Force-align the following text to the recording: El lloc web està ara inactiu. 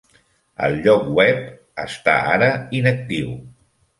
El 0.67 0.77
lloc 0.85 1.03
web 1.19 1.43
està 1.85 2.15
ara 2.33 2.49
inactiu. 2.79 3.31